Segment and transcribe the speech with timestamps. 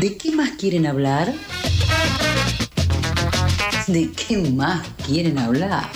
[0.00, 1.34] ¿De qué más quieren hablar?
[3.88, 5.88] ¿De qué más quieren hablar?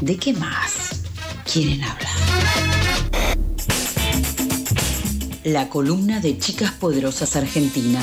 [0.00, 1.04] ¿De qué más
[1.50, 2.12] quieren hablar?
[5.44, 8.02] La columna de Chicas Poderosas Argentina.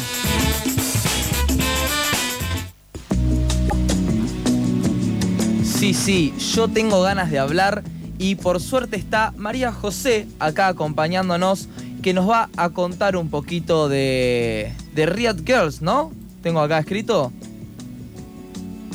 [5.66, 7.84] Sí, sí, yo tengo ganas de hablar
[8.18, 11.68] y por suerte está María José acá acompañándonos
[12.06, 16.12] que nos va a contar un poquito de, de Riot Girls, ¿no?
[16.44, 17.34] Tengo acá escrito.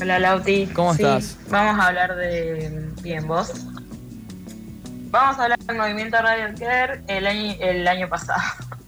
[0.01, 0.69] Hola Lauti.
[0.69, 1.37] ¿Cómo Sí, estás?
[1.49, 2.89] Vamos a hablar de.
[3.03, 3.67] Bien, vos.
[5.11, 8.41] Vamos a hablar del movimiento Radio Care el año, el año pasado.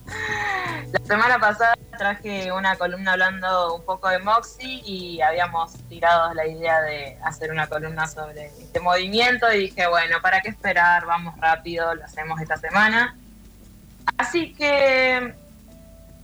[0.92, 6.46] La semana pasada traje una columna hablando un poco de Moxie y habíamos tirado la
[6.46, 11.06] idea de hacer una columna sobre este movimiento y dije, bueno, ¿para qué esperar?
[11.06, 13.16] Vamos rápido, lo hacemos esta semana.
[14.22, 15.34] Así que,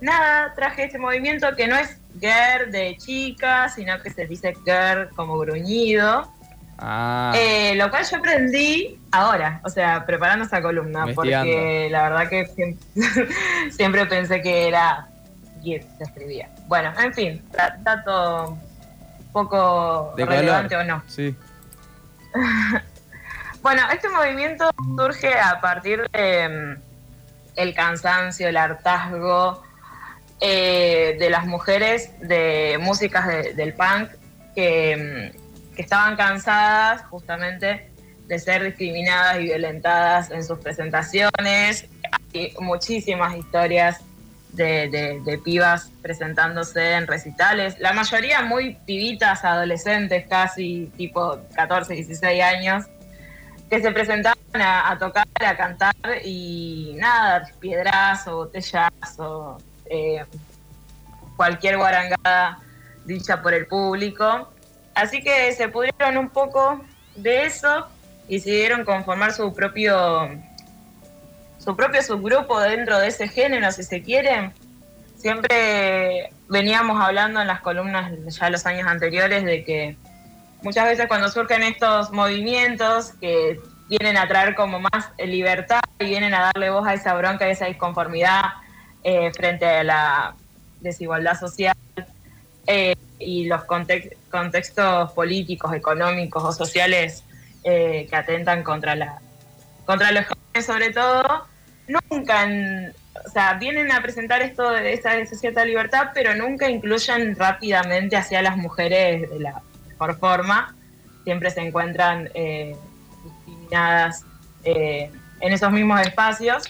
[0.01, 5.09] nada, traje este movimiento que no es girl de chica, sino que se dice girl
[5.17, 6.33] como gruñido.
[6.79, 12.29] Ah, Eh, lo cual yo aprendí ahora, o sea, preparando esa columna, porque la verdad
[12.29, 12.87] que siempre,
[13.73, 15.09] siempre pensé que era
[15.61, 16.49] Git, se escribía.
[16.69, 18.57] Bueno, en fin, da- dato
[19.33, 20.85] poco de relevante color.
[20.91, 21.03] o no.
[21.09, 21.35] Sí.
[23.61, 26.88] Bueno, este movimiento surge a partir de mm,
[27.59, 29.63] el cansancio, el hartazgo
[30.41, 34.11] eh, de las mujeres de músicas de- del punk
[34.55, 37.91] que, mm, que estaban cansadas justamente
[38.29, 41.87] de ser discriminadas y violentadas en sus presentaciones.
[42.35, 44.01] Hay muchísimas historias
[44.53, 51.95] de, de- de pibas presentándose en recitales, la mayoría muy pibitas, adolescentes, casi tipo 14,
[51.95, 52.85] 16 años,
[53.69, 60.25] que se presentaban a, tocar, a cantar y nada, piedrazo, botellazo, eh,
[61.37, 62.59] cualquier guarangada
[63.05, 64.51] dicha por el público.
[64.95, 66.81] Así que se pudieron un poco
[67.17, 67.87] de eso
[68.29, 70.29] y decidieron conformar su propio
[71.59, 74.53] su propio subgrupo dentro de ese género, si se quiere.
[75.17, 79.97] Siempre veníamos hablando en las columnas ya los años anteriores de que
[80.63, 86.35] muchas veces cuando surgen estos movimientos que vienen a traer como más libertad y vienen
[86.35, 88.43] a darle voz a esa bronca y esa disconformidad
[89.03, 90.35] eh, frente a la
[90.81, 91.77] desigualdad social
[92.67, 97.25] eh, y los context- contextos políticos, económicos o sociales
[97.65, 99.19] eh, que atentan contra la
[99.85, 101.47] contra los jóvenes sobre todo,
[102.11, 102.47] nunca,
[103.25, 108.17] o sea, vienen a presentar esto de esa, esa cierta libertad, pero nunca incluyen rápidamente
[108.17, 110.75] hacia las mujeres de la mejor forma.
[111.25, 112.29] Siempre se encuentran
[113.69, 114.25] discriminadas
[114.65, 116.65] eh, en esos mismos espacios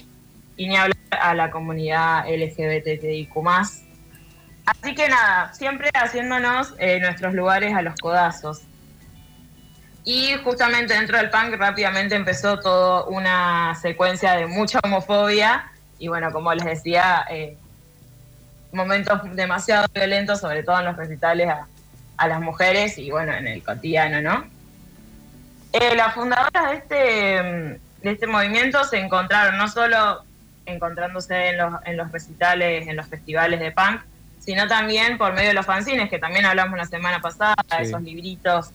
[0.56, 3.30] y ni hablar a la comunidad LGBTIQ+.
[4.66, 8.62] Así que nada, siempre haciéndonos eh, nuestros lugares a los codazos.
[10.04, 16.30] Y justamente dentro del punk rápidamente empezó toda una secuencia de mucha homofobia y bueno,
[16.32, 17.56] como les decía, eh,
[18.72, 21.66] momentos demasiado violentos, sobre todo en los recitales a,
[22.16, 24.57] a las mujeres y bueno, en el cotidiano, ¿no?
[25.72, 30.22] Eh, las fundadoras de este, mm, de este movimiento se encontraron no solo
[30.66, 34.02] encontrándose en los, en los recitales, en los festivales de punk,
[34.38, 37.76] sino también por medio de los fanzines, que también hablamos la semana pasada, Sí.
[37.82, 38.70] esos libritos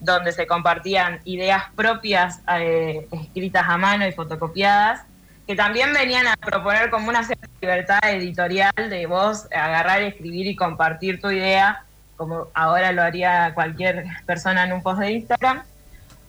[0.00, 5.02] donde se compartían ideas propias eh, escritas a mano y fotocopiadas,
[5.46, 10.54] que también venían a proponer como una cierta libertad editorial de vos agarrar, escribir y
[10.54, 11.84] compartir tu idea,
[12.16, 15.62] como ahora lo haría cualquier persona en un post de Instagram.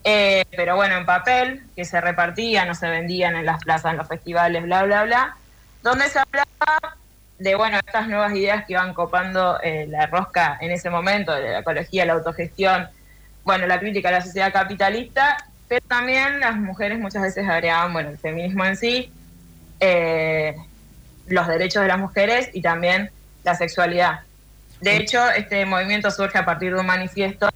[0.03, 3.97] Eh, pero bueno, en papel, que se repartían o se vendían en las plazas, en
[3.97, 5.35] los festivales, bla, bla, bla,
[5.83, 6.97] donde se hablaba
[7.37, 11.49] de, bueno, estas nuevas ideas que iban copando eh, la rosca en ese momento, de
[11.51, 12.89] la ecología, la autogestión,
[13.43, 15.37] bueno, la crítica a la sociedad capitalista,
[15.67, 19.11] pero también las mujeres muchas veces agregaban, bueno, el feminismo en sí,
[19.79, 20.55] eh,
[21.27, 23.11] los derechos de las mujeres y también
[23.43, 24.21] la sexualidad.
[24.81, 27.49] De hecho, este movimiento surge a partir de un manifiesto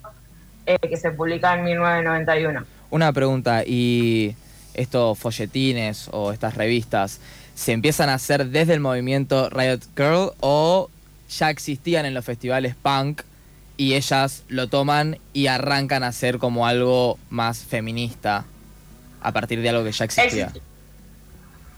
[0.65, 2.65] eh, que se publica en 1991.
[2.89, 4.36] Una pregunta, ¿y
[4.74, 7.19] estos folletines o estas revistas
[7.56, 10.89] se empiezan a hacer desde el movimiento Riot Girl o
[11.30, 13.21] ya existían en los festivales punk
[13.77, 18.45] y ellas lo toman y arrancan a hacer como algo más feminista
[19.21, 20.48] a partir de algo que ya existía?
[20.48, 20.62] Exist-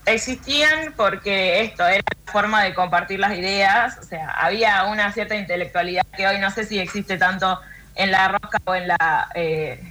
[0.07, 5.35] Existían porque esto era la forma de compartir las ideas, o sea, había una cierta
[5.35, 7.59] intelectualidad que hoy no sé si existe tanto
[7.95, 9.81] en la rosca o en la eh,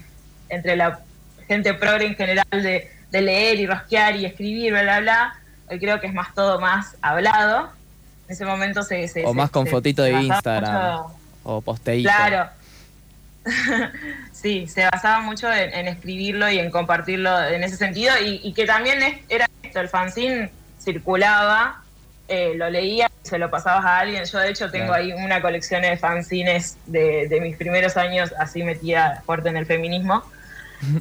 [0.49, 1.01] entre la
[1.49, 5.35] gente progre en general de, de leer y rosquear y escribir, bla, bla, bla.
[5.71, 7.71] Hoy creo que es más todo más hablado.
[8.29, 9.09] ese momento se...
[9.09, 11.03] se- O se- más con se- fotito de Instagram.
[11.03, 12.09] mucho- O posteíto.
[12.11, 12.51] Claro.
[14.33, 18.53] sí, se basaba mucho en, en escribirlo y en compartirlo en ese sentido y, y
[18.55, 20.51] que también es- era esto, el fanzine
[20.83, 21.83] circulaba,
[22.29, 24.25] eh, lo leía, se lo pasabas a alguien.
[24.25, 25.03] Yo de hecho tengo Claro.
[25.03, 29.67] ahí una colección de fanzines de, de mis primeros años así metida fuerte en el
[29.67, 30.23] feminismo,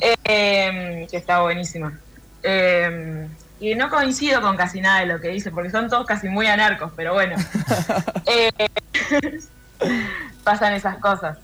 [0.02, 2.00] eh, que está buenísima.
[2.42, 3.28] Eh,
[3.60, 6.48] y no coincido con casi nada de lo que dice, porque son todos casi muy
[6.48, 7.36] anarcos, pero bueno.
[8.26, 8.50] Eh,
[10.44, 11.38] pasan esas cosas.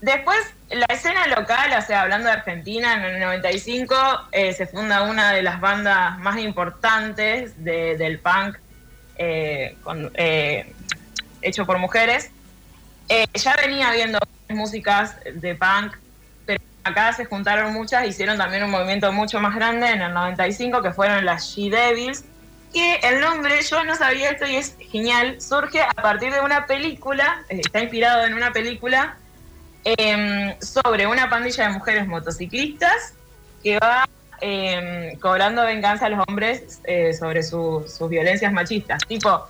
[0.00, 0.38] Después,
[0.70, 3.94] la escena local, o sea, hablando de Argentina, en el 95
[4.32, 8.56] eh, se funda una de las bandas más importantes de- del punk
[9.16, 10.72] eh, con- eh,
[11.40, 12.30] hecho por mujeres.
[13.08, 14.18] Eh, ya venía viendo
[14.48, 15.94] músicas de punk,
[16.46, 20.82] pero acá se juntaron muchas, hicieron también un movimiento mucho más grande en el 95,
[20.82, 22.24] que fueron las She Devils,
[22.72, 26.66] que el nombre, yo no sabía esto y es genial, surge a partir de una
[26.66, 29.16] película, eh, está inspirado en una película
[29.84, 33.14] em, sobre una pandilla de mujeres motociclistas
[33.62, 34.08] que va
[34.42, 38.98] em, cobrando venganza a los hombres eh, sobre su- sus violencias machistas.
[39.06, 39.46] Tipo,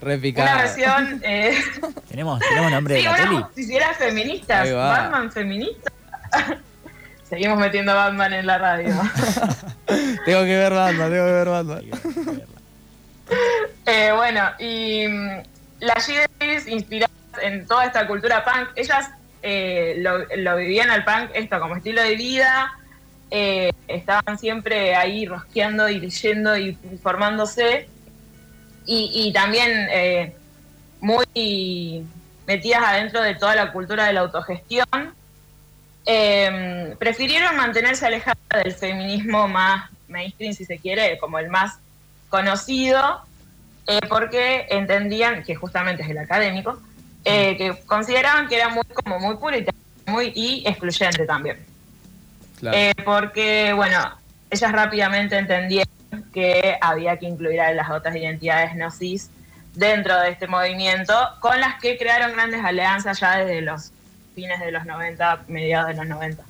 [0.00, 1.22] Re una versión...
[1.24, 1.56] eh,
[2.08, 3.36] ¿Tenemos, ¿Tenemos nombre de la una peli?
[3.42, 4.64] justiciera feminista.
[4.74, 5.92] Batman feminista.
[7.30, 8.94] Seguimos metiendo a Batman en la radio.
[10.26, 11.80] Tengo que ver banda, tengo que ver banda.
[13.86, 15.28] Eh, bueno, y mm,
[15.80, 17.10] las G-Days inspiradas
[17.42, 19.10] en toda esta cultura punk, ellas
[19.42, 22.72] eh, lo, lo vivían al punk esto como estilo de vida,
[23.36, 27.88] eh, estaban siempre ahí rosqueando y leyendo y formándose,
[28.86, 30.36] y, también eh,
[31.00, 32.06] muy
[32.46, 34.86] metidas adentro de toda la cultura de la autogestión.
[36.06, 41.80] Eh, prefirieron mantenerse alejadas del feminismo más mainstream, si se quiere, como el más
[42.28, 43.22] conocido,
[43.88, 46.80] eh, porque entendían, que justamente es el académico,
[47.24, 51.73] que consideraban que era muy como muy puritario muy, y excluyente también.
[52.62, 53.98] Eh, porque, bueno,
[54.50, 55.92] ellas rápidamente entendieron
[56.32, 59.30] que había que incluir a las otras identidades no cis
[59.74, 63.92] dentro de este movimiento, con las que crearon grandes alianzas ya desde los
[64.34, 66.42] fines de los 90, mediados de los 90.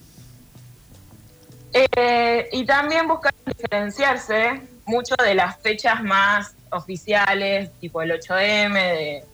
[1.73, 9.25] Eh, y también buscaron diferenciarse mucho de las fechas más oficiales, tipo el 8M,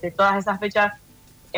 [0.00, 0.92] de, todas esas fechas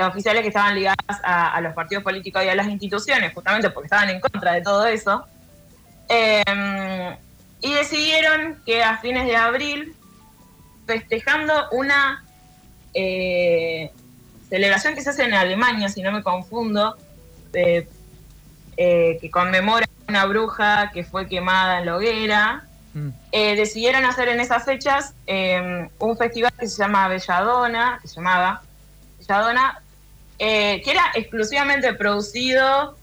[0.04, 3.86] oficiales que estaban ligadas a, a los partidos políticos y a las instituciones, justamente porque
[3.86, 5.26] estaban en contra de todo eso.
[6.08, 7.16] Eh,
[7.60, 9.94] y decidieron que a fines de abril,
[10.86, 12.24] festejando una
[12.94, 13.90] eh,
[14.48, 16.96] celebración que se hace en Alemania, si no me confundo,
[17.52, 17.88] eh,
[18.76, 22.66] que conmemora una bruja que fue quemada en la hoguera,
[22.96, 23.10] Mm.
[23.30, 28.14] eh, decidieron hacer en esas fechas eh, un festival que se llama Belladona, que se
[28.14, 28.62] llamaba
[29.18, 29.82] Belladona,
[30.38, 32.96] eh, que era exclusivamente producido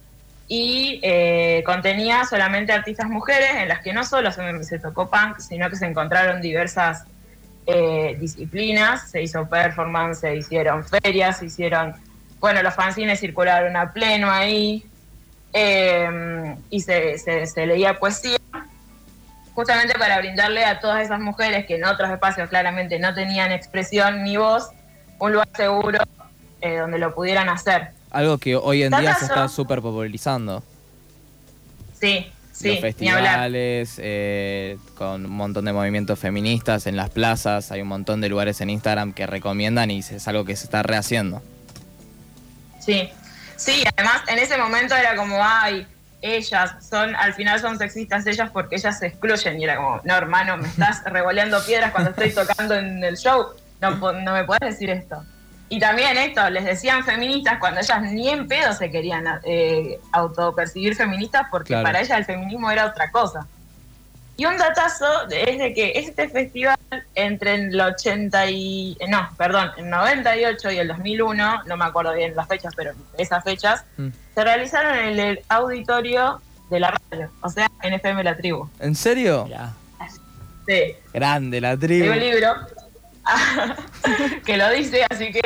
[0.47, 5.69] y eh, contenía solamente artistas mujeres, en las que no solo se, tocó punk, sino
[5.69, 7.03] que se encontraron diversas
[7.65, 11.95] eh, disciplinas, se hizo performance, se hicieron ferias, se hicieron,
[12.39, 14.85] bueno, los fanzines circularon a pleno ahí,
[15.53, 18.37] eh, y se- se leía poesía,
[19.55, 24.23] justamente para brindarle a todas esas mujeres que en otros espacios claramente no tenían expresión
[24.23, 24.69] ni voz,
[25.19, 25.99] un lugar seguro
[26.63, 27.89] eh, donde lo pudieran hacer.
[28.09, 30.63] Algo que hoy en día se está súper popularizando.
[31.99, 37.81] Sí, sí, Los festivales, eh, con un montón de movimientos feministas en las plazas, hay
[37.81, 41.41] un montón de lugares en Instagram que recomiendan y es algo que se está rehaciendo.
[42.79, 43.09] Sí,
[43.57, 45.85] sí, además en ese momento era como, ay,
[46.21, 50.15] ellas son, al final son sexistas ellas porque ellas se excluyen y era como, no
[50.15, 53.47] hermano, me estás revoleando piedras cuando estoy tocando en el show,
[53.81, 55.25] no, no me puedes decir esto.
[55.75, 60.95] Y también esto, les decían feministas cuando ellas ni en pedo se querían eh, autopercibir
[60.95, 61.83] feministas porque Claro.
[61.83, 63.47] para ellas el feminismo era otra cosa.
[64.37, 66.77] Y un datazo es de que este festival
[67.15, 68.97] entre el 80 y...
[68.99, 72.91] eh, No, perdón, el 98 y el 2001, no me acuerdo bien las fechas, pero
[73.17, 74.09] esas fechas, Mm.
[74.35, 76.39] se realizaron en el auditorio
[76.69, 78.67] de la radio, o sea, en FM La Tribu.
[78.79, 79.47] ¿En serio?
[80.67, 82.11] Sí, Grande la tribu.
[82.11, 82.53] un libro
[84.45, 85.41] que lo dice, así que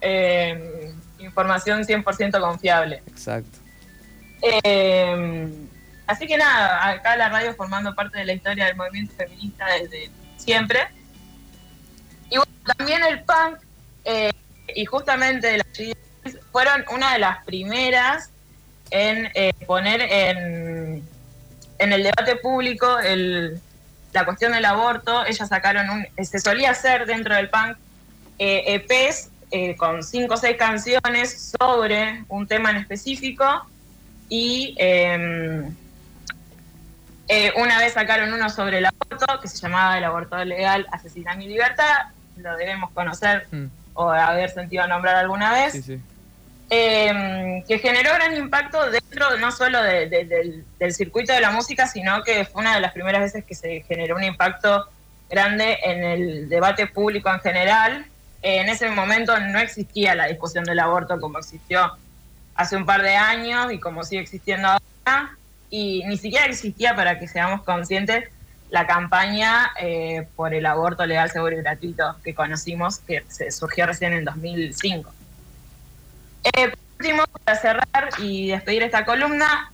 [0.00, 3.02] eh, información 100% confiable.
[3.06, 3.58] Exacto.
[4.42, 5.48] Eh,
[6.06, 10.10] así que nada, acá la radio formando parte de la historia del movimiento feminista desde
[10.36, 10.88] siempre.
[12.30, 13.58] Y bueno, también el punk
[14.04, 14.32] eh,
[14.74, 15.66] y justamente las
[16.50, 18.30] fueron una de las primeras
[18.90, 21.02] en eh, poner en,
[21.78, 23.60] en el debate público el
[24.16, 27.76] la cuestión del aborto, ellas sacaron un, se solía hacer dentro del punk
[28.38, 33.44] eh, EPs eh, con cinco o seis canciones sobre un tema en específico
[34.30, 35.70] y em,
[37.28, 41.34] eh, una vez sacaron uno sobre el aborto que se llamaba El aborto legal, asesina
[41.36, 42.06] mi libertad,
[42.38, 43.66] lo debemos conocer Mm.
[43.92, 46.00] o haber sentido nombrar alguna vez Sí, sí.
[46.70, 51.50] Eh, que generó gran impacto dentro no solo de- de- del, del circuito de la
[51.50, 54.86] música, sino que fue una de las primeras veces que se generó un impacto
[55.30, 58.06] grande en el debate público en general.
[58.42, 61.92] Eh, en ese momento no existía la discusión del aborto como existió
[62.54, 65.36] hace un par de años y como sigue existiendo ahora,
[65.70, 68.24] y ni siquiera existía, para que seamos conscientes,
[68.70, 73.86] la campaña eh, por el aborto legal, seguro y gratuito que conocimos, que se surgió
[73.86, 75.12] recién en 2005.
[76.54, 79.70] Eh, último, para cerrar y despedir esta columna,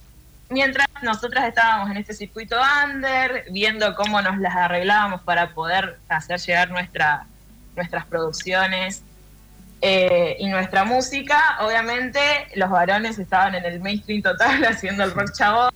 [0.49, 6.41] mientras nosotras estábamos en este circuito under, viendo cómo nos las arreglábamos para poder hacer
[6.41, 7.26] llegar nuestra,
[7.76, 9.02] nuestras producciones
[9.83, 12.21] eh, y nuestra música, obviamente
[12.55, 15.73] los varones estaban en el mainstream total haciendo el rock chabón,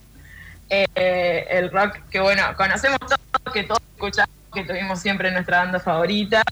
[0.70, 5.78] eh, el rock que bueno, conocemos todos, que todos escuchamos, que tuvimos siempre nuestra banda
[5.78, 6.42] favorita,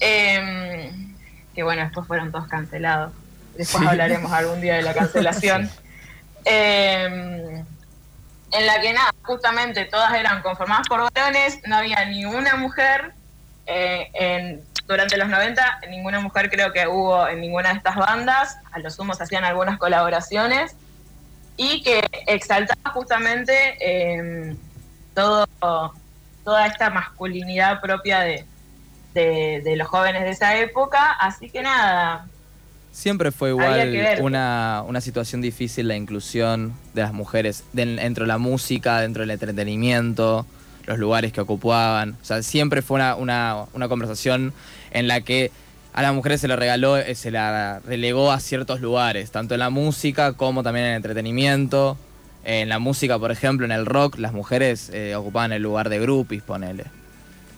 [0.00, 0.92] eh,
[1.54, 3.12] que bueno, después fueron todos cancelados.
[3.56, 3.86] Después Sí.
[3.88, 5.70] hablaremos algún día de la cancelación.
[6.44, 7.64] Eh,
[8.52, 13.12] en la que nada, justamente todas eran conformadas por varones, no había ninguna mujer.
[13.68, 18.56] eh, en, durante los 90, ninguna mujer creo que hubo en ninguna de estas bandas,
[18.70, 20.76] a lo sumo se hacían algunas colaboraciones,
[21.56, 24.54] y que exaltaba justamente eh,
[25.14, 25.48] todo,
[26.44, 28.44] toda esta masculinidad propia de,
[29.14, 31.14] de, de los jóvenes de esa época.
[31.14, 32.26] Así que nada,
[32.96, 38.28] Siempre fue igual una, una situación difícil la inclusión de las mujeres den- dentro de
[38.28, 40.46] la música, dentro del entretenimiento,
[40.86, 42.16] los lugares que ocupaban.
[42.22, 44.54] O sea, siempre fue una, una, una conversación
[44.92, 45.50] en la que
[45.92, 49.60] a las mujeres se le regaló, eh, se la relegó a ciertos lugares, tanto en
[49.60, 51.98] la música como también en el entretenimiento.
[52.44, 55.98] En la música, por ejemplo, en el rock, las mujeres eh, ocupaban el lugar de
[55.98, 56.84] groupies, ponele.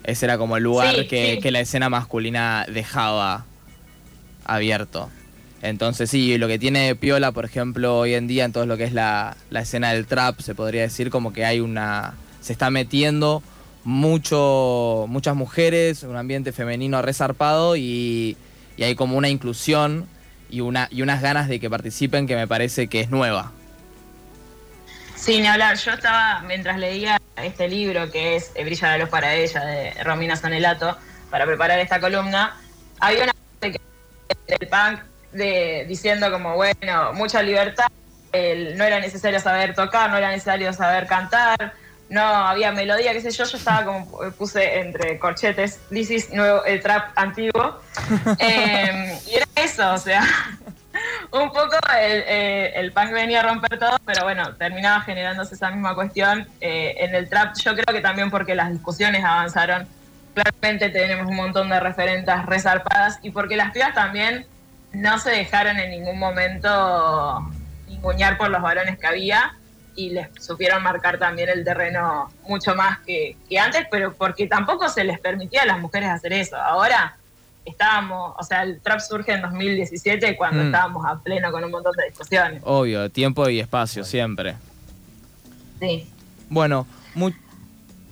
[0.02, 1.40] Ese era como el lugar Sí, que, sí.
[1.40, 3.44] que la escena masculina dejaba
[4.44, 5.10] abierto.
[5.60, 8.84] Entonces sí, lo que tiene Piola, por ejemplo, hoy en día en todo lo que
[8.84, 12.14] es la, la escena del trap, se podría decir como que hay una...
[12.40, 13.42] se está metiendo
[13.84, 18.36] mucho, muchas mujeres, un ambiente femenino resarpado y,
[18.76, 20.06] y hay como una inclusión
[20.50, 23.52] y, una, y unas ganas de que participen que me parece que es nueva.
[25.16, 29.34] Sin hablar, yo estaba, mientras leía este libro que es eh, Brilla la luz para
[29.34, 30.96] ella, de Romina Sanelato,
[31.30, 32.56] para preparar esta columna,
[33.00, 35.00] había una parte que del punk
[35.32, 37.86] de, diciendo como, bueno, mucha libertad,
[38.32, 41.72] el- no era necesario saber tocar, no era necesario saber cantar,
[42.08, 46.30] no había melodía, qué sé yo, yo estaba como, eh, puse entre corchetes, this is
[46.32, 47.80] nuevo, el trap antiguo,
[48.38, 50.22] Eh, y era eso, o sea,
[51.32, 55.70] un poco el, eh, el punk venía a romper todo, pero bueno, terminaba generándose esa
[55.70, 56.48] misma cuestión.
[56.60, 59.86] Eh, en el trap yo creo que también porque las discusiones avanzaron,
[60.34, 64.46] claramente tenemos un montón de referentes resarpadas y porque las pibas también
[64.92, 67.48] no se dejaron en ningún momento
[67.88, 69.54] ningunear por los varones que había
[69.94, 74.88] y les supieron marcar también el terreno mucho más que, que antes, pero porque tampoco
[74.88, 76.56] se les permitía a las mujeres hacer eso.
[76.56, 77.16] Ahora
[77.64, 80.66] estábamos, o sea, el trap surge en 2017 cuando Mm.
[80.66, 82.62] estábamos a pleno con un montón de discusiones.
[82.64, 84.54] Obvio, tiempo y espacio siempre.
[85.80, 86.08] Sí.
[86.48, 86.86] Bueno,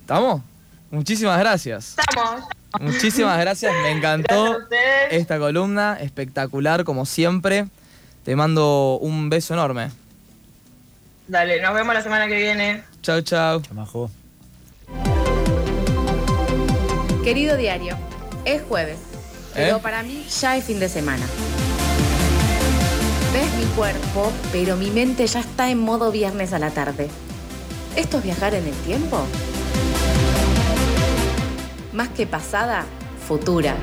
[0.01, 0.43] ¿estamos?
[0.91, 1.97] Muchísimas gracias.
[1.99, 2.43] Estamos.
[2.81, 7.67] Muchísimas gracias, me encantó Gracias esta columna, espectacular como siempre.
[8.25, 9.91] Te mando un beso enorme.
[11.29, 12.83] Dale, nos vemos la semana que viene.
[13.03, 13.61] Chau, chau.
[13.63, 14.11] Chamajo.
[17.25, 17.97] Querido diario,
[18.45, 18.99] es jueves,
[19.55, 19.81] pero ¿Eh?
[19.83, 21.27] para mí ya es fin de semana.
[23.33, 27.09] Ves mi cuerpo, pero mi mente ya está en modo viernes a la tarde.
[27.97, 29.27] ¿Esto es viajar en el tiempo?
[31.97, 32.85] Más que pasada,
[33.27, 33.75] futura.